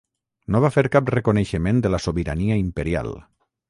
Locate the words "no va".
0.55-0.71